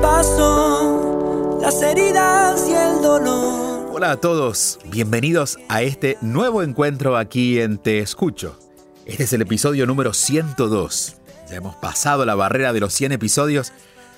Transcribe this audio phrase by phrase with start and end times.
[0.00, 3.90] pasó, las heridas y el dolor.
[3.92, 8.58] Hola a todos, bienvenidos a este nuevo encuentro aquí en Te Escucho.
[9.06, 11.16] Este es el episodio número 102.
[11.50, 13.72] Ya hemos pasado la barrera de los 100 episodios,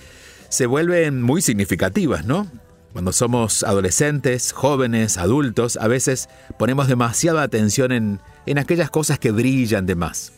[0.49, 2.47] se vuelven muy significativas, ¿no?
[2.93, 9.31] Cuando somos adolescentes, jóvenes, adultos, a veces ponemos demasiada atención en, en aquellas cosas que
[9.31, 10.33] brillan de más.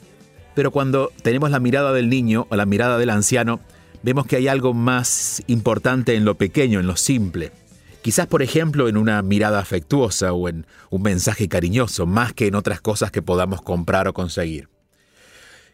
[0.59, 3.61] Pero cuando tenemos la mirada del niño o la mirada del anciano,
[4.03, 7.53] vemos que hay algo más importante en lo pequeño, en lo simple.
[8.01, 12.55] Quizás, por ejemplo, en una mirada afectuosa o en un mensaje cariñoso, más que en
[12.55, 14.67] otras cosas que podamos comprar o conseguir.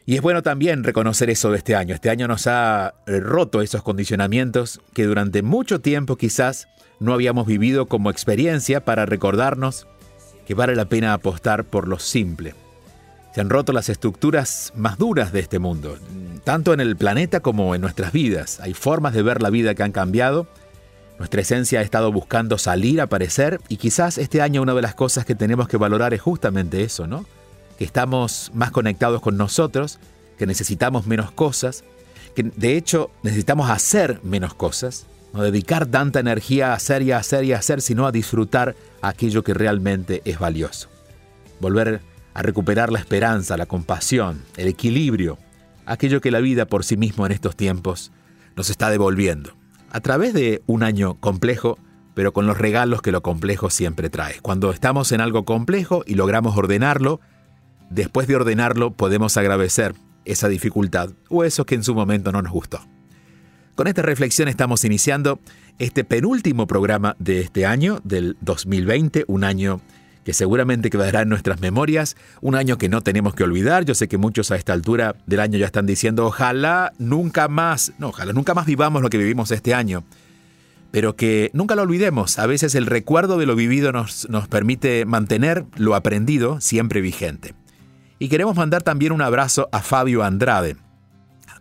[0.06, 1.96] Y es bueno también reconocer eso de este año.
[1.96, 6.68] Este año nos ha eh, roto esos condicionamientos que durante mucho tiempo quizás
[7.00, 9.88] no habíamos vivido como experiencia para recordarnos
[10.46, 12.54] que vale la pena apostar por lo simple.
[13.36, 15.98] Se han roto las estructuras más duras de este mundo,
[16.46, 18.62] tanto en el planeta como en nuestras vidas.
[18.62, 20.48] Hay formas de ver la vida que han cambiado.
[21.20, 25.26] Nuestra esencia ha estado buscando salir, aparecer, y quizás este año una de las cosas
[25.26, 27.26] que tenemos que valorar es justamente eso, ¿no?
[27.78, 30.00] que estamos más conectados con nosotros,
[30.38, 31.84] que necesitamos menos cosas,
[32.36, 37.18] que de hecho necesitamos hacer menos cosas, no dedicar tanta energía a hacer y a
[37.18, 40.88] hacer y a hacer, sino a disfrutar aquello que realmente es valioso.
[41.60, 42.00] Volver
[42.36, 45.40] a recuperar la esperanza, la compasión, el equilibrio,
[45.86, 48.12] aquello que la vida por sí mismo en estos tiempos
[48.58, 49.56] nos está devolviendo,
[49.90, 51.80] a través de un año complejo,
[52.14, 54.42] pero con los regalos que lo complejo siempre trae.
[54.42, 57.22] Cuando estamos en algo complejo y logramos ordenarlo,
[57.90, 59.96] después de ordenarlo podemos agradecer
[60.26, 62.82] esa dificultad o eso que en su momento no nos gustó.
[63.76, 65.40] Con esta reflexión estamos iniciando
[65.80, 69.80] este penúltimo programa de este año, del 2020, un año
[70.26, 73.86] que seguramente quedará en nuestras memorias, un año que no tenemos que olvidar.
[73.86, 77.94] Yo sé que muchos a esta altura del año ya están diciendo, ojalá nunca más,
[78.00, 80.04] no, ojalá nunca más vivamos lo que vivimos este año,
[80.90, 82.40] pero que nunca lo olvidemos.
[82.40, 87.54] A veces el recuerdo de lo vivido nos, nos permite mantener lo aprendido siempre vigente.
[88.18, 90.76] Y queremos mandar también un abrazo a Fabio Andrade,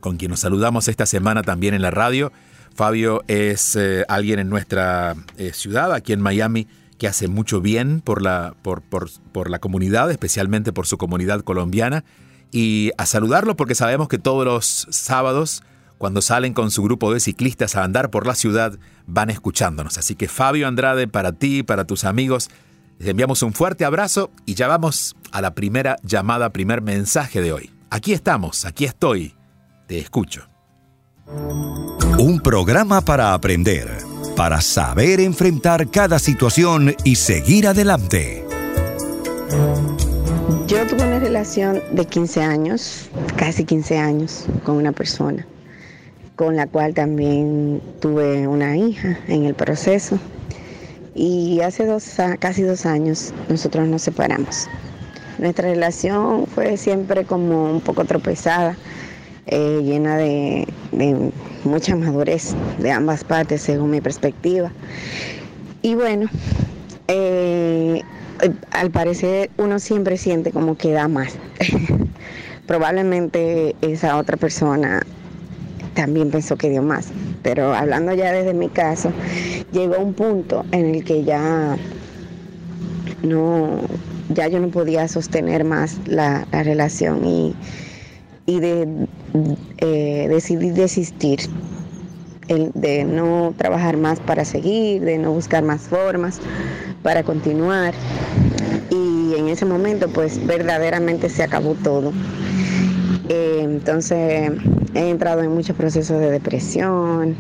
[0.00, 2.32] con quien nos saludamos esta semana también en la radio.
[2.75, 6.66] Fabio es eh, alguien en nuestra eh, ciudad, aquí en Miami,
[6.99, 12.05] que hace mucho bien por la, por, por la comunidad, especialmente por su comunidad colombiana.
[12.50, 15.62] Y a saludarlo porque sabemos que todos los sábados,
[15.99, 19.99] cuando salen con su grupo de ciclistas a andar por la ciudad, van escuchándonos.
[19.99, 22.50] Así que Fabio Andrade, para ti, para tus amigos,
[22.99, 27.52] les enviamos un fuerte abrazo y ya vamos a la primera llamada, primer mensaje de
[27.52, 27.70] hoy.
[27.90, 29.35] Aquí estamos, aquí estoy,
[29.88, 30.49] te escucho.
[32.19, 33.88] Un programa para aprender,
[34.36, 38.44] para saber enfrentar cada situación y seguir adelante.
[40.66, 45.46] Yo tuve una relación de 15 años, casi 15 años, con una persona,
[46.36, 50.19] con la cual también tuve una hija en el proceso
[51.14, 54.66] Y hace dos, casi dos años nosotros nos separamos.
[55.38, 58.76] Nuestra relación fue siempre como un poco tropezada,
[59.46, 60.67] eh, llena de,
[61.64, 64.73] mucha madurez de ambas partes según mi perspectiva.
[65.82, 66.29] Y bueno,
[67.08, 68.02] eh,
[68.70, 71.35] al parecer uno siempre siente como que da más.
[72.67, 75.02] Probablemente esa otra persona
[75.94, 77.08] también pensó que dio más.
[77.43, 79.12] Pero hablando ya desde mi caso,
[79.73, 81.76] llegó un punto en el que ya
[83.23, 83.81] no,
[84.29, 87.55] ya yo no podía sostener más la, relación y,
[88.47, 89.06] de,
[89.78, 91.40] eh, decidí desistir
[92.48, 96.40] de no trabajar más para seguir, de no buscar más formas
[97.02, 97.94] para continuar.
[98.90, 102.12] Y en ese momento pues verdaderamente se acabó todo.
[103.28, 104.52] Eh, entonces
[104.94, 107.34] he entrado en muchos procesos de depresión,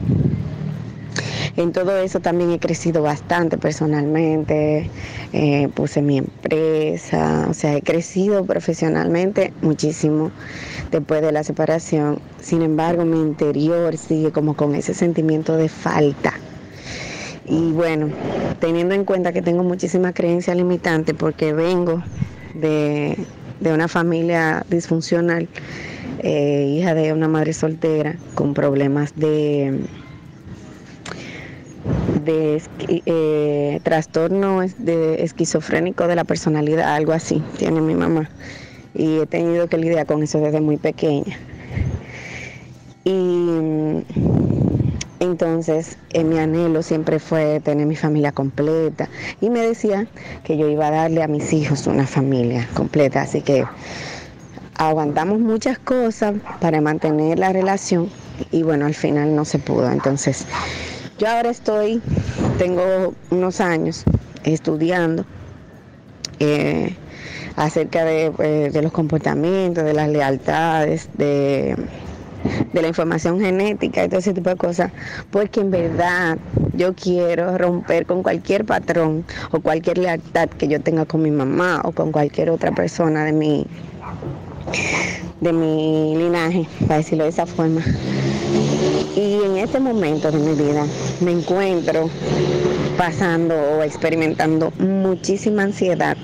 [1.56, 4.90] en todo eso también he crecido bastante personalmente,
[5.32, 10.32] eh, puse mi empresa, o sea, he crecido profesionalmente muchísimo
[10.90, 12.18] después de la separación.
[12.40, 16.34] Sin embargo, mi interior sigue como con ese sentimiento de falta.
[17.46, 18.08] Y bueno,
[18.60, 22.02] teniendo en cuenta que tengo muchísima creencia limitante porque vengo
[22.54, 23.18] de,
[23.60, 25.48] una familia disfuncional,
[26.20, 29.80] eh, hija de una madre soltera con problemas de
[32.24, 38.28] de eh, trastorno de esquizofrénico de la personalidad, algo así, tiene mi mamá.
[38.94, 41.36] Y he tenido que lidiar con eso desde muy pequeña.
[43.04, 44.02] Y
[45.20, 49.08] entonces en mi anhelo siempre fue tener mi familia completa.
[49.40, 50.06] Y me decía
[50.44, 53.22] que yo iba a darle a mis hijos una familia completa.
[53.22, 53.64] Así que
[54.76, 58.10] aguantamos muchas cosas para mantener la relación
[58.50, 59.90] y bueno, al final no se pudo.
[59.90, 60.46] Entonces
[61.18, 62.02] yo ahora estoy,
[62.58, 64.04] tengo unos años
[64.44, 65.24] estudiando
[66.40, 66.94] eh,
[67.56, 68.30] acerca eh,
[68.72, 71.76] de, los comportamientos, de las lealtades, de,
[72.72, 74.90] de la información genética y todo ese tipo de cosas,
[75.30, 76.38] porque en verdad
[76.74, 81.80] yo quiero romper con cualquier patrón o cualquier lealtad que yo tenga con mi mamá
[81.84, 83.66] o con cualquier otra persona de mi,
[85.40, 87.82] de mi linaje, para decirlo de esa forma.
[89.16, 90.84] Y en este momento de mi vida
[91.20, 92.10] me encuentro
[92.98, 96.16] pasando o experimentando muchísima ansiedad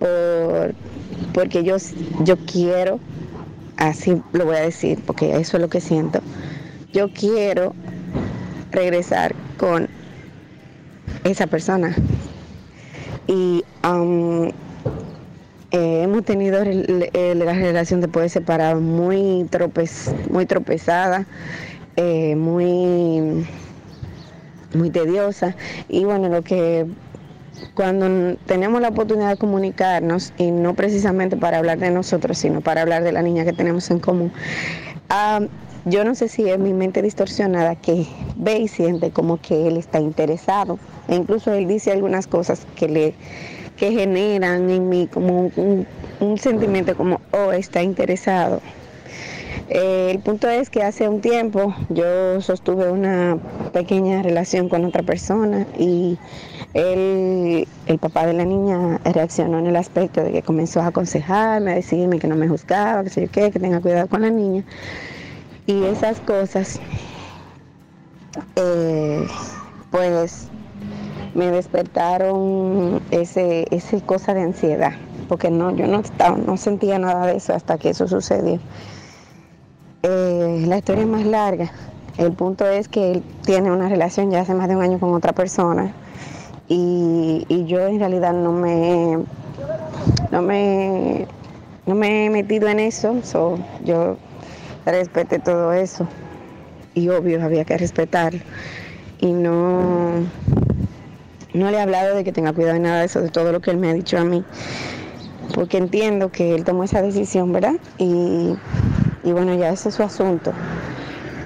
[0.00, 0.74] por,
[1.32, 1.76] porque yo,
[2.24, 2.98] yo quiero,
[3.76, 6.20] así lo voy a decir, porque eso es lo que siento,
[6.92, 7.74] yo quiero
[8.72, 9.88] regresar con
[11.22, 11.94] esa persona.
[13.28, 14.48] Y um,
[15.70, 21.26] eh, hemos tenido la relación después de separar muy, tropez, muy tropezada
[21.96, 23.46] eh, muy,
[24.74, 25.54] muy tediosa.
[25.88, 26.86] Y bueno, lo que
[27.74, 32.82] cuando tenemos la oportunidad de comunicarnos, y no precisamente para hablar de nosotros, sino para
[32.82, 34.32] hablar de la niña que tenemos en común,
[35.86, 39.76] yo no sé si es mi mente distorsionada que ve y siente como que él
[39.76, 40.78] está interesado.
[41.08, 43.14] E incluso él dice algunas cosas que le
[43.76, 45.86] que generan en mí como un,
[46.20, 48.60] un sentimiento como, oh, está interesado.
[49.70, 53.38] Eh, el punto es que hace un tiempo yo sostuve una
[53.72, 56.18] pequeña relación con otra persona y
[56.74, 61.72] él, el papá de la niña reaccionó en el aspecto de que comenzó a aconsejarme,
[61.72, 64.64] a decirme que no me juzgaba, que sé qué, que tenga cuidado con la niña.
[65.66, 66.80] Y esas cosas,
[68.54, 69.26] eh,
[69.90, 70.48] pues
[71.34, 74.92] me despertaron ese, ese cosa de ansiedad,
[75.28, 78.60] porque no, yo no, estaba, no sentía nada de eso hasta que eso sucedió.
[80.02, 81.72] Eh, la historia es más larga.
[82.16, 85.14] El punto es que él tiene una relación ya hace más de un año con
[85.14, 85.94] otra persona
[86.72, 89.18] y, yo en realidad no me,
[90.30, 91.26] no me,
[91.84, 93.20] no me he metido en eso.
[93.84, 94.16] yo
[94.86, 96.08] respeté todo eso
[96.94, 98.32] y obvio había que respetar
[99.18, 100.20] y no,
[101.52, 103.60] no le he hablado de que tenga cuidado de nada de eso, de todo lo
[103.60, 104.44] que él me ha dicho a mí,
[105.54, 107.74] porque entiendo que él tomó esa decisión, ¿verdad?
[107.98, 108.54] Y
[109.22, 110.52] y bueno, ya ese es su asunto.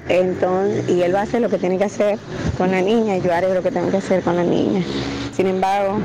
[0.07, 2.19] Entonces, y él va a hacer lo que tiene que hacer
[2.57, 4.83] con la niña y yo haré lo que tengo que hacer con la niña.
[5.35, 5.97] Sin embargo,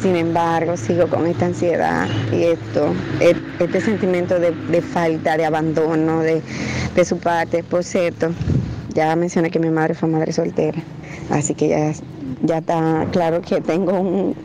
[0.00, 6.20] sin embargo, sigo con esta ansiedad y esto, e, este sentimiento de, falta, de abandono
[6.20, 6.42] de,
[7.04, 7.64] su parte.
[7.64, 8.30] Por cierto,
[8.94, 10.78] ya mencioné que mi madre fue madre soltera,
[11.30, 11.92] así que ya,
[12.42, 14.36] ya está claro que tengo un,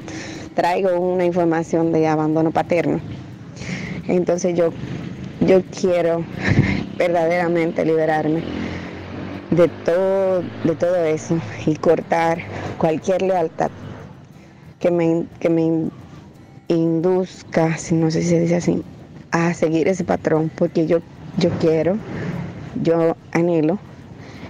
[0.56, 3.00] traigo una información de abandono paterno.
[4.08, 4.72] Entonces yo,
[5.42, 6.24] yo quiero
[6.98, 8.65] verdaderamente liberarme
[9.52, 12.40] de todo, de todo eso y cortar
[12.78, 13.70] cualquier lealtad
[14.80, 15.90] que me, que me
[16.68, 18.84] induzca, si no sé si se dice así,
[19.32, 21.00] a seguir ese patrón, porque yo,
[21.38, 21.98] yo quiero,
[22.82, 23.80] yo anhelo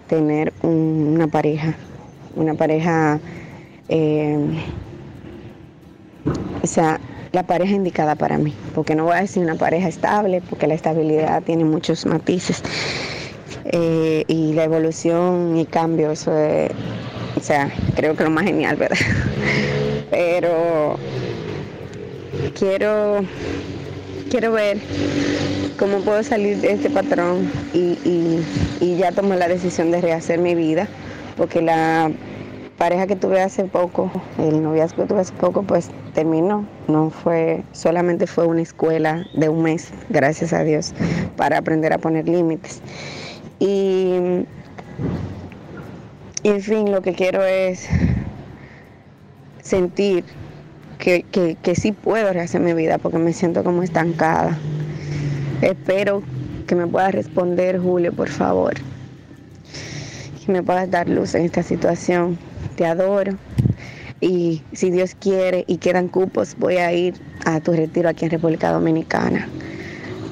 [0.07, 1.75] tener una pareja,
[2.35, 3.19] una pareja,
[3.89, 4.37] eh,
[6.61, 6.99] o sea,
[7.31, 10.73] la pareja indicada para mí, porque no voy a decir una pareja estable, porque la
[10.73, 12.63] estabilidad tiene muchos matices.
[13.65, 16.69] Eh, y la evolución y cambio, eso es,
[17.35, 18.97] o sea, creo que lo más genial, ¿verdad?
[20.11, 20.97] Pero
[22.57, 23.21] quiero,
[24.29, 24.77] quiero ver
[25.79, 27.97] cómo puedo salir de este patrón y,
[28.79, 30.87] y ya tomé la decisión de rehacer mi vida,
[31.35, 32.11] porque la
[32.77, 36.65] pareja que tuve hace poco, el noviazgo que tuve hace poco, pues terminó.
[36.87, 40.93] No fue, solamente fue una escuela de un mes, gracias a Dios,
[41.37, 42.81] para aprender a poner límites.
[43.59, 44.45] Y,
[46.43, 47.87] en fin, lo que quiero es
[49.61, 50.23] sentir
[50.99, 54.57] que, que, que sí puedo rehacer mi vida porque me siento como estancada.
[55.61, 56.21] Espero
[56.67, 58.73] que me puedas responder, Julio, por favor.
[60.45, 62.37] Que me puedas dar luz en esta situación.
[62.75, 63.37] Te adoro.
[64.21, 68.31] Y si Dios quiere y quedan cupos, voy a ir a tu retiro aquí en
[68.31, 69.47] República Dominicana.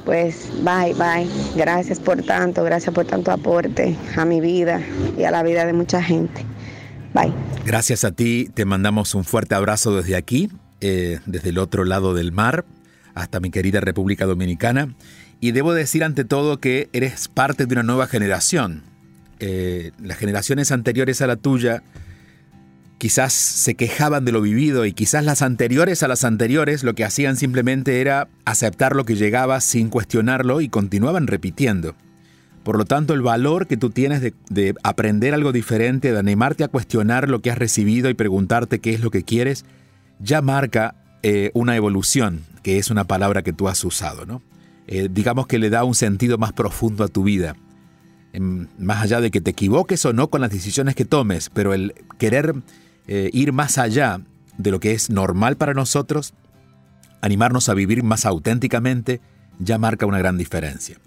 [0.05, 1.27] Pues bye, bye.
[1.55, 4.81] Gracias por tanto, gracias por tanto aporte a mi vida
[5.17, 6.45] y a la vida de mucha gente.
[7.13, 7.33] Bye.
[7.65, 10.49] Gracias a ti, te mandamos un fuerte abrazo desde aquí,
[10.81, 12.65] eh, desde el otro lado del mar,
[13.15, 14.93] hasta mi querida República Dominicana.
[15.39, 18.83] Y debo decir ante todo que eres parte de una nueva generación.
[19.39, 21.83] Eh, las generaciones anteriores a la tuya
[23.03, 27.03] quizás se quejaban de lo vivido y quizás las anteriores a las anteriores lo que
[27.03, 31.95] hacían simplemente era aceptar lo que llegaba sin cuestionarlo y continuaban repitiendo.
[32.63, 36.69] Por lo tanto, el valor que tú tienes de, aprender algo diferente, de animarte a
[36.69, 39.65] cuestionar lo que has recibido y preguntarte qué es lo que quieres,
[40.19, 44.41] ya marca eh, una evolución, que es una palabra que tú has usado, ¿no?
[44.87, 47.57] Eh, digamos que le da un sentido más profundo a tu vida.
[48.79, 51.93] más allá de que te equivoques o no con las decisiones que tomes, pero el
[52.17, 52.55] querer
[53.07, 54.21] eh, ir más allá
[54.57, 56.33] de lo que es normal para nosotros,
[57.21, 59.21] animarnos a vivir más auténticamente,
[59.59, 60.97] ya marca una gran diferencia.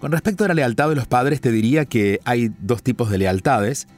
[0.00, 3.18] Con respecto a la lealtad de los padres, te diría que hay dos tipos de
[3.18, 3.88] lealtades.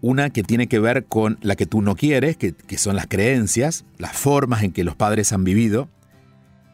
[0.00, 3.84] Una que tiene que ver con la que tú no quieres, que, son las creencias,
[3.98, 5.88] las formas en que los padres han vivido.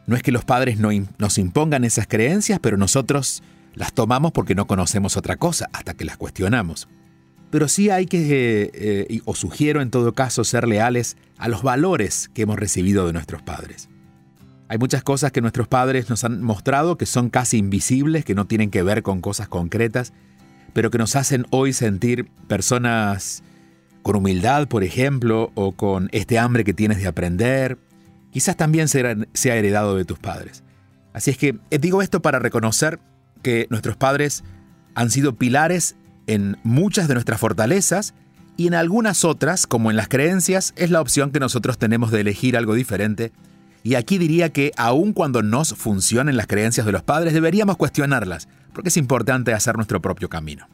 [0.07, 3.43] No es que los padres no, nos impongan esas creencias, pero nosotros
[3.75, 6.87] las tomamos porque no conocemos otra cosa hasta que las cuestionamos
[7.51, 11.63] pero sí hay que, eh, eh, o sugiero en todo caso, ser leales a los
[11.63, 13.89] valores que hemos recibido de nuestros padres.
[14.67, 18.45] Hay muchas cosas que nuestros padres nos han mostrado que son casi invisibles, que no
[18.45, 20.13] tienen que ver con cosas concretas,
[20.73, 23.41] pero que nos hacen hoy sentir personas
[24.03, 27.79] con humildad, por ejemplo, o con este hambre que tienes de aprender.
[28.31, 30.63] Quizás también sea heredado de tus padres.
[31.13, 32.99] Así es que eh, digo esto para reconocer
[33.41, 34.43] que nuestros padres
[34.93, 35.95] han sido pilares
[36.29, 38.13] en muchas de nuestras fortalezas
[38.55, 42.21] y en algunas otras, como en las creencias, es la opción que nosotros tenemos de
[42.21, 43.31] elegir algo diferente.
[43.83, 48.47] Y aquí diría que aun cuando nos funcionen las creencias de los padres, deberíamos cuestionarlas,
[48.73, 50.67] porque es importante hacer nuestro propio camino.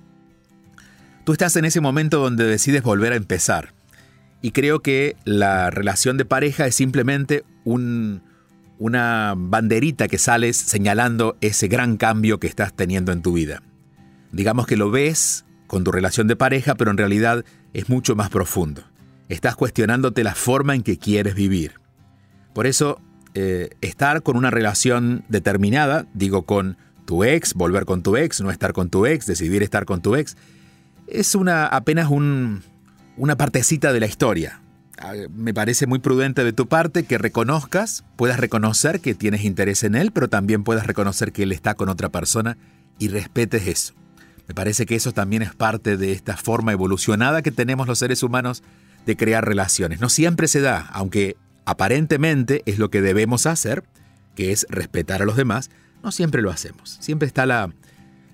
[1.23, 3.73] Tú estás en ese momento donde decides volver a empezar.
[4.41, 11.69] Y creo que la relación de pareja es simplemente una banderita que sales señalando ese
[11.69, 13.63] gran cambio que estás teniendo en tu vida.
[14.31, 17.43] Digamos que lo ves con tu relación de pareja, pero en realidad
[17.73, 18.83] es mucho más profundo.
[19.29, 21.79] Estás cuestionándote la forma en que quieres vivir.
[22.53, 23.01] Por eso,
[23.33, 28.51] eh, estar con una relación determinada, digo con tu ex, volver con tu ex, no
[28.51, 30.37] estar con tu ex, decidir estar con tu ex,
[31.07, 34.61] es una, apenas una partecita de la historia.
[34.97, 39.83] Ah, me parece muy prudente de tu parte que reconozcas, puedas reconocer que tienes interés
[39.83, 42.57] en él, pero también puedas reconocer que él está con otra persona
[42.97, 43.93] y respetes eso.
[44.47, 48.23] Me parece que eso también es parte de esta forma evolucionada que tenemos los seres
[48.23, 48.63] humanos
[49.05, 49.99] de crear relaciones.
[49.99, 53.83] No siempre se da, aunque aparentemente es lo que debemos hacer,
[54.35, 55.71] que es respetar a los demás,
[56.03, 56.97] no siempre lo hacemos.
[56.99, 57.73] Siempre está la,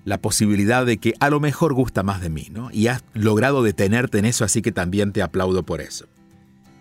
[0.04, 2.70] la posibilidad de que a lo mejor gusta más de mí, ¿no?
[2.70, 6.06] Y has logrado detenerte en eso, así que también te aplaudo por eso.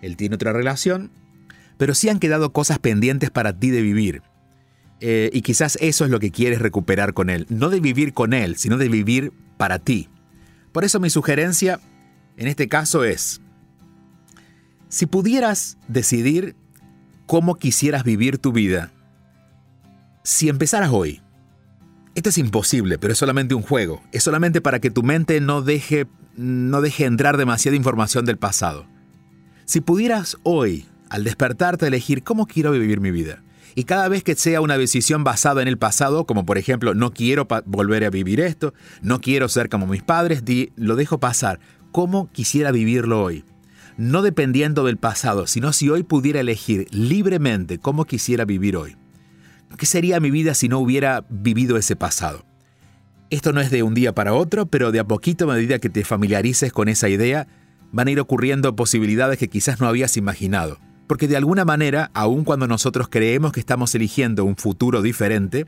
[0.02, 1.12] Él tiene otra relación,
[1.78, 4.24] pero sí han quedado cosas pendientes para ti de vivir.
[5.02, 7.46] Eh, y quizás eso es lo que quieres recuperar con él.
[7.50, 10.08] No de vivir con él, sino de vivir para ti.
[10.72, 11.80] Por eso mi sugerencia
[12.38, 13.42] en este caso es,
[14.90, 16.56] si pudieras decidir
[17.26, 18.92] cómo quisieras vivir tu vida,
[20.24, 21.22] si empezaras hoy,
[22.16, 25.62] esto es imposible, pero es solamente un juego, es solamente para que tu mente no
[25.62, 28.86] deje, no deje entrar demasiada información del pasado.
[29.66, 33.44] Si pudieras hoy, al despertarte, elegir cómo quiero vivir mi vida,
[33.76, 37.12] y cada vez que sea una decisión basada en el pasado, como por ejemplo, no
[37.12, 41.60] quiero volver a vivir esto, no quiero ser como mis padres, di, lo dejo pasar.
[41.92, 43.44] ¿Cómo quisiera vivirlo hoy?
[43.98, 48.96] No dependiendo del pasado, sino si hoy pudiera elegir libremente cómo quisiera vivir hoy.
[49.78, 52.46] ¿Qué sería mi vida si no hubiera vivido ese pasado?
[53.30, 55.90] Esto no es de un día para otro, pero de a poquito a medida que
[55.90, 57.48] te familiarices con esa idea,
[57.92, 60.80] van a ir ocurriendo posibilidades que quizás no habías imaginado.
[61.12, 65.66] Porque de alguna manera, aun cuando nosotros creemos que estamos eligiendo un futuro diferente,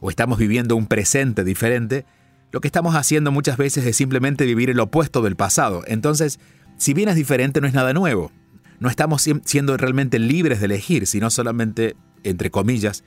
[0.00, 2.06] o estamos viviendo un presente diferente,
[2.50, 5.82] lo que estamos haciendo muchas veces es simplemente vivir el opuesto del pasado.
[5.86, 6.40] Entonces,
[6.78, 8.32] si bien es diferente, no es nada nuevo.
[8.80, 13.04] No estamos siendo realmente libres de elegir, sino solamente, entre comillas,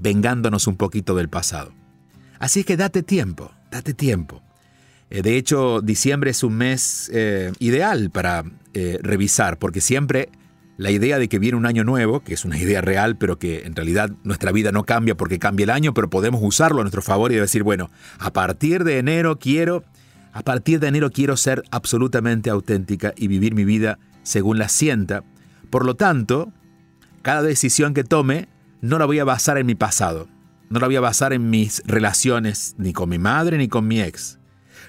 [0.00, 1.74] vengándonos un poquito del pasado.
[2.38, 4.44] Así que date tiempo, date tiempo.
[5.10, 8.44] Eh, de hecho, diciembre es un mes eh, ideal para
[8.74, 10.28] eh, revisar, porque siempre
[10.76, 13.64] la idea de que viene un año nuevo, que es una idea real, pero que
[13.64, 17.02] en realidad nuestra vida no cambia porque cambia el año, pero podemos usarlo a nuestro
[17.02, 19.84] favor y decir, bueno, a partir de enero quiero,
[20.32, 25.24] a partir de enero quiero ser absolutamente auténtica y vivir mi vida según la sienta.
[25.70, 26.52] Por lo tanto,
[27.22, 28.48] cada decisión que tome
[28.80, 30.28] no la voy a basar en mi pasado,
[30.70, 34.00] no la voy a basar en mis relaciones ni con mi madre ni con mi
[34.00, 34.38] ex.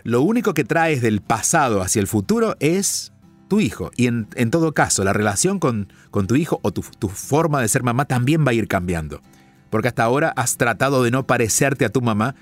[0.04, 3.13] Lo único que traes del pasado hacia el futuro es
[3.54, 3.92] tu hijo.
[3.96, 7.68] Y en, todo caso, la relación con, con tu hijo o tu, tu forma de
[7.68, 9.22] ser mamá también va a ir cambiando.
[9.70, 12.34] Porque hasta ahora has tratado de no parecerte a tu mamá,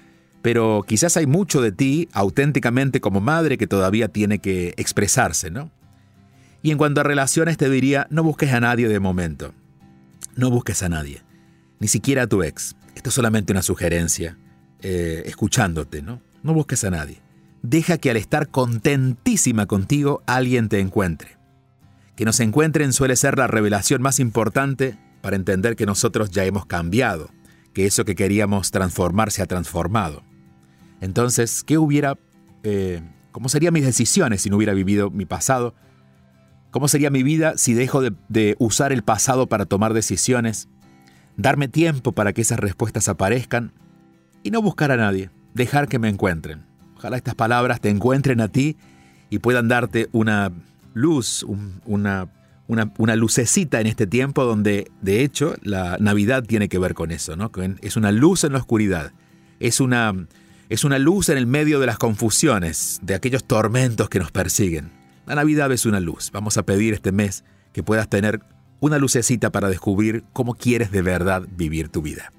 [0.41, 5.69] pero quizás hay mucho de ti auténticamente como madre que todavía tiene que expresarse, ¿no?
[6.63, 9.53] Y en cuanto a relaciones te diría, no busques a nadie de momento.
[10.37, 11.23] No busques a nadie.
[11.81, 12.77] Ni siquiera a tu ex.
[12.95, 14.37] Esto es solamente una sugerencia,
[14.79, 16.21] eh, escuchándote, ¿no?
[16.41, 17.19] No busques a nadie
[17.61, 21.37] deja que al estar contentísima contigo alguien te encuentre.
[22.15, 26.65] Que nos encuentren suele ser la revelación más importante para entender que nosotros ya hemos
[26.65, 27.29] cambiado,
[27.73, 30.23] que eso que queríamos transformar se ha transformado.
[30.99, 32.17] Entonces, ¿qué hubiera,
[32.63, 35.73] eh, cómo serían mis decisiones si no hubiera vivido mi pasado?
[36.71, 40.67] ¿Cómo sería mi vida si dejo de, de usar el pasado para tomar decisiones?
[41.37, 43.73] Darme tiempo para que esas respuestas aparezcan
[44.43, 46.70] y no buscar a nadie, dejar que me encuentren.
[47.01, 48.77] Ojalá estas palabras te encuentren a ti
[49.31, 50.51] y puedan darte una
[50.93, 51.43] luz,
[51.87, 52.29] una,
[52.67, 57.35] una, lucecita en este tiempo donde de hecho la Navidad tiene que ver con eso,
[57.35, 57.51] ¿no?
[57.81, 59.13] Es una luz en la oscuridad,
[59.59, 60.13] es una,
[60.69, 64.91] es una luz en el medio de las confusiones, de aquellos tormentos que nos persiguen.
[65.25, 66.29] La Navidad es una luz.
[66.31, 68.41] Vamos a pedir este mes que puedas tener
[68.79, 72.31] una lucecita para descubrir cómo quieres de verdad vivir tu vida.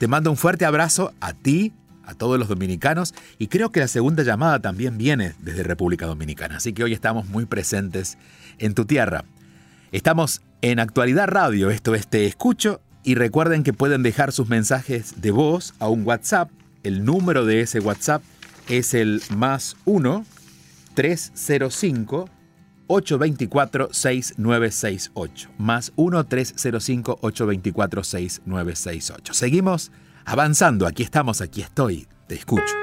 [0.00, 1.72] Te mando un fuerte abrazo a ti,
[2.10, 6.56] a todos los dominicanos y creo que la segunda llamada también viene desde República Dominicana,
[6.56, 8.18] así que hoy estamos muy presentes
[8.58, 9.24] en tu tierra.
[9.92, 15.20] Estamos en Actualidad Radio, esto es Te Escucho y recuerden que pueden dejar sus mensajes
[15.22, 16.50] de voz a un WhatsApp.
[16.82, 18.22] El número de ese WhatsApp
[18.68, 20.24] es el más 1
[20.94, 22.28] 305
[22.86, 25.48] 824 6968.
[25.58, 29.34] Más 1 305 824 6968.
[29.34, 29.92] Seguimos
[30.24, 30.86] avanzando.
[30.86, 32.06] Aquí estamos, aquí estoy.
[32.26, 32.74] Te escucho.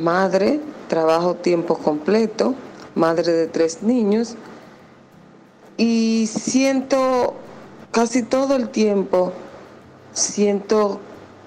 [0.00, 2.54] madre, trabajo tiempo completo,
[2.94, 4.36] madre de tres niños
[5.78, 7.34] y siento
[7.92, 9.32] casi todo el tiempo,
[10.12, 11.00] siento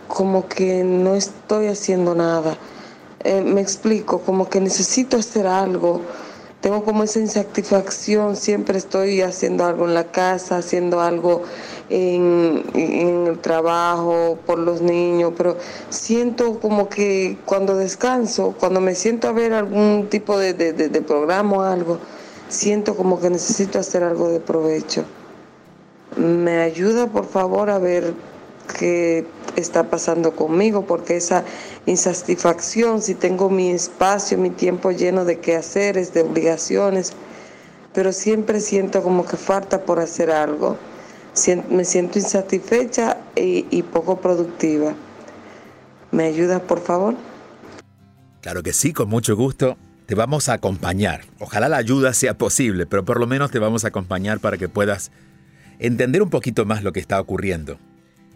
[0.08, 2.58] como que no estoy haciendo nada.
[3.24, 6.02] Eh, me explico, como que necesito hacer algo.
[6.62, 11.42] Tengo como esa insatisfacción, siempre estoy haciendo algo en la casa, haciendo algo
[11.90, 12.64] en,
[13.28, 15.58] el trabajo, por los niños, pero
[15.90, 21.58] siento como que cuando descanso, cuando me siento a ver algún tipo de, de programa
[21.58, 21.98] o algo,
[22.52, 25.06] siento como que necesito hacer algo de provecho.
[26.18, 28.14] Me ayuda por favor a ver
[28.78, 31.44] qué está pasando conmigo, porque esa
[31.86, 37.14] insatisfacción, si tengo mi espacio, mi tiempo lleno de quehaceres, de obligaciones,
[37.94, 40.78] pero siempre siento como que falta por hacer algo.
[41.70, 44.94] Me siento insatisfecha y, y poco productiva.
[46.12, 47.16] ¿Me ayudas, por favor?
[48.42, 51.22] Claro que sí, con mucho gusto te vamos a acompañar.
[51.40, 54.68] Ojalá la ayuda sea posible, pero por lo menos te vamos a acompañar para que
[54.70, 55.12] puedas
[55.80, 57.80] entender un poquito más lo que está ocurriendo.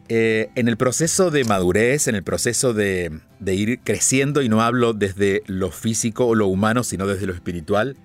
[0.08, 4.62] eh, en el proceso de madurez, en el proceso de, de ir creciendo, y no
[4.62, 7.98] hablo desde lo físico o lo humano, sino desde lo espiritual,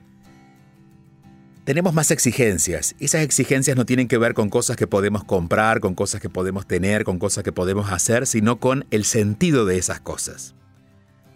[1.64, 2.94] tenemos más exigencias.
[3.00, 6.66] Esas exigencias no tienen que ver con cosas que podemos comprar, con cosas que podemos
[6.66, 10.54] tener, con cosas que podemos hacer, sino con el sentido de esas cosas.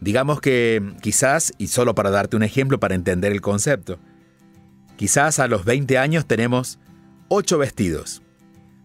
[0.05, 3.99] Digamos que quizás, y solo para darte un ejemplo para entender el concepto,
[4.97, 6.79] quizás a los 20 años tenemos
[7.29, 8.21] 8 vestidos.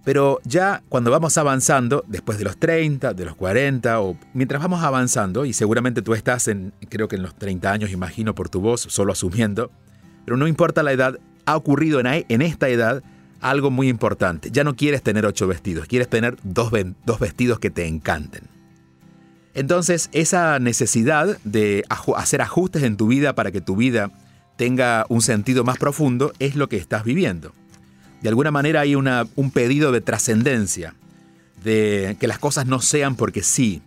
[0.05, 4.81] Pero ya cuando vamos avanzando, después de los 30, de los 40, o mientras vamos
[4.81, 8.61] avanzando, y seguramente tú estás en, creo que en los 30 años, imagino por tu
[8.61, 9.71] voz, solo asumiendo,
[10.23, 13.03] pero no importa la edad, ha ocurrido en, esta edad
[13.41, 14.51] algo muy importante.
[14.51, 16.71] Ya no quieres tener ocho vestidos, quieres tener dos,
[17.05, 18.43] dos vestidos que te encanten.
[19.53, 21.83] Entonces, esa necesidad de
[22.15, 24.11] hacer ajustes en tu vida para que tu vida
[24.57, 27.53] tenga un sentido más profundo es lo que estás viviendo.
[28.21, 30.95] De alguna manera hay un pedido de trascendencia,
[31.63, 33.81] de que las cosas no sean porque sí.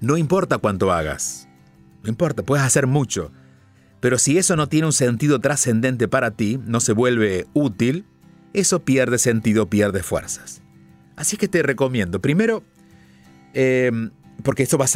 [0.00, 1.48] No importa cuánto hagas,
[2.02, 3.32] no importa, puedes hacer mucho,
[4.00, 8.04] pero si eso no tiene un sentido trascendente para ti, no se vuelve útil,
[8.52, 10.62] eso pierde sentido, pierde fuerzas.
[11.16, 12.62] Así que te recomiendo, primero,
[13.52, 14.10] em,
[14.42, 14.86] porque esto va,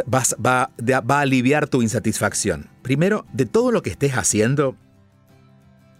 [0.45, 0.71] va,
[1.09, 2.69] a aliviar tu insatisfacción.
[2.83, 4.77] Primero, de todo lo que estés haciendo,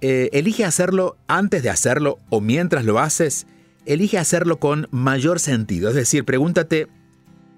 [0.01, 3.47] eh, elige hacerlo antes de hacerlo o mientras lo haces,
[3.87, 5.89] elige hacerlo con mayor sentido.
[5.89, 6.89] Es decir, pregúntate,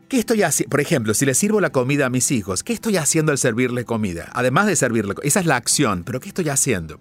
[0.08, 0.70] ¿Qué estoy haciendo?
[0.70, 3.84] Por ejemplo, si le sirvo la comida a mis hijos, ¿qué estoy haciendo al servirle
[3.84, 4.30] comida?
[4.34, 7.00] Además de servirle, esa es la acción, pero ¿qué estoy haciendo?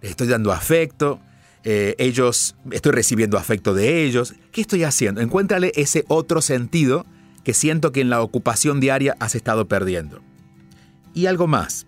[0.00, 1.20] Les estoy dando afecto,
[1.64, 4.34] eh, ellos, estoy recibiendo afecto de ellos.
[4.50, 5.20] ¿Qué estoy haciendo?
[5.20, 7.06] Encuéntrale ese otro sentido
[7.44, 10.20] que siento que en la ocupación diaria has estado perdiendo.
[11.14, 11.86] Y algo más.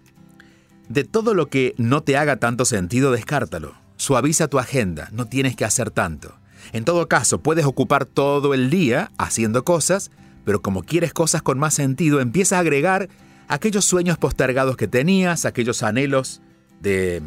[0.89, 3.75] De todo lo que no te haga tanto sentido, descártalo.
[3.97, 6.35] Suaviza tu agenda, no tienes que hacer tanto.
[6.73, 10.11] En todo caso, puedes ocupar todo el día haciendo cosas
[10.45, 13.09] pero como quieres cosas con más sentido, empiezas a agregar
[13.49, 16.43] aquellos sueños postergados que tenías, aquellos anhelos
[16.81, 17.23] de,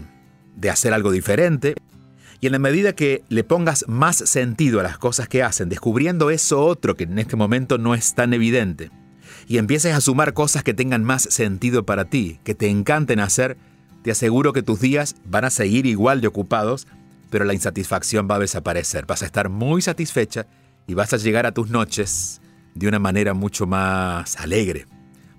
[0.55, 1.75] de hacer algo diferente.
[2.39, 6.29] Y en la medida que le pongas más sentido a las cosas que hacen, descubriendo
[6.29, 8.91] eso otro que en este momento no es tan evidente,
[9.47, 13.57] y empieces a sumar cosas que tengan más sentido para ti, que te encanten hacer,
[14.03, 16.87] te aseguro que tus días van a seguir igual de ocupados,
[17.29, 19.05] pero la insatisfacción va a desaparecer.
[19.05, 20.47] Vas a estar muy satisfecha
[20.85, 22.41] y vas a llegar a tus noches
[22.75, 24.85] de una manera mucho más alegre,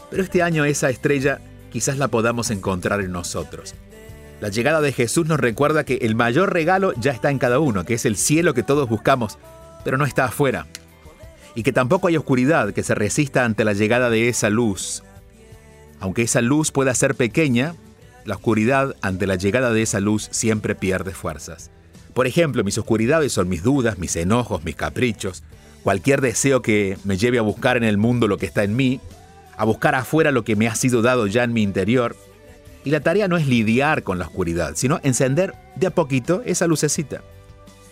[0.10, 1.40] pero este año esa estrella
[1.72, 3.76] quizás la podamos encontrar en nosotros.
[4.42, 7.86] La llegada de Jesús nos recuerda que el mayor regalo ya está en cada uno,
[7.86, 9.38] que es el cielo que todos buscamos,
[9.84, 10.68] pero no está afuera.
[11.56, 15.04] Y que tampoco hay oscuridad que se resista ante la llegada de esa luz.
[16.00, 17.76] Aunque esa luz pueda ser pequeña,
[18.26, 21.72] la oscuridad ante la llegada de esa luz siempre pierde fuerzas.
[22.14, 25.44] Por ejemplo, mis oscuridades son mis dudas, mis enojos, mis caprichos,
[25.84, 29.00] cualquier deseo que me lleve a buscar en el mundo lo que está en mí,
[29.58, 32.16] a buscar afuera lo que me ha sido dado ya en mi interior.
[32.86, 36.68] Y la tarea no es lidiar con la oscuridad, sino encender de a poquito esa
[36.68, 37.22] lucecita.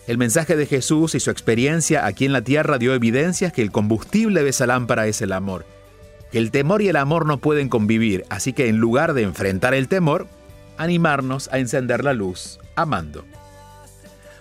[0.06, 3.70] El mensaje de Jesús y su experiencia aquí en la tierra dio evidencias que el
[3.70, 5.64] combustible de esa lámpara es el amor.
[6.32, 9.74] Que el temor y el amor no pueden convivir, así que en lugar de enfrentar
[9.74, 10.26] el temor,
[10.76, 13.24] animarnos a encender la luz amando.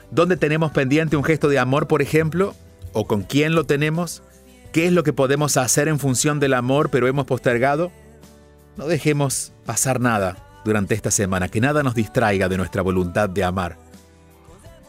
[0.09, 2.55] ¿Dónde tenemos pendiente un gesto de amor, por ejemplo?
[2.91, 4.23] ¿O con quién lo tenemos?
[4.71, 7.91] ¿Qué es lo que podemos hacer en función del amor pero hemos postergado?
[8.77, 10.47] No dejemos pasar nada.
[10.63, 13.77] durante esta semana, que nada nos distraiga de nuestra voluntad de amar.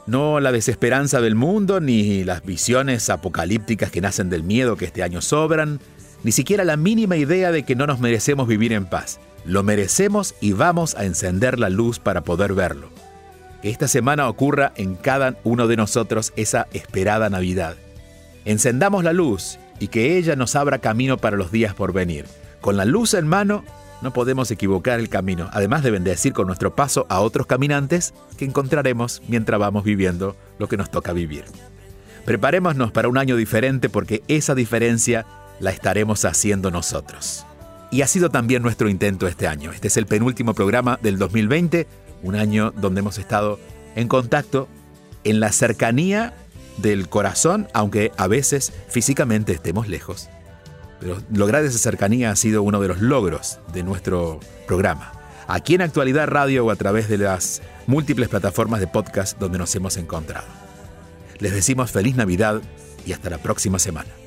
[0.07, 5.03] No la desesperanza del mundo, ni las visiones apocalípticas que nacen del miedo que este
[5.03, 5.81] año sobran,
[6.25, 9.21] ni siquiera la mínima idea de que no nos merecemos vivir en paz.
[9.45, 12.91] Lo merecemos y vamos a encender la luz para poder verlo.
[13.61, 17.77] Que esta semana ocurra en cada uno de nosotros esa esperada Navidad.
[18.45, 22.27] Encendamos la luz y que ella nos abra camino para los días por venir.
[22.61, 23.65] Con la luz en mano,
[24.03, 28.45] no podemos equivocar el camino, además de bendecir con nuestro paso a otros caminantes que
[28.45, 31.45] encontraremos mientras vamos viviendo lo que nos toca vivir.
[32.25, 35.27] Preparémonos para un año diferente porque esa diferencia
[35.61, 37.47] la estaremos haciendo nosotros.
[37.91, 39.71] Y ha sido también nuestro intento este año.
[39.73, 41.87] Este es el penúltimo programa del 2020,
[42.23, 43.59] un año donde hemos estado
[43.95, 44.69] en contacto,
[45.25, 46.33] en la cercanía
[46.79, 50.29] del corazón, aunque a veces físicamente estemos lejos.
[51.33, 55.13] Lograr esa cercanía ha sido uno de los logros de nuestro programa.
[55.49, 59.75] Aquí en Actualidad Radio o a través de las múltiples plataformas de podcast donde nos
[59.75, 60.47] hemos encontrado.
[61.39, 62.63] Les decimos feliz Navidad
[63.05, 64.22] y hasta la próxima semana.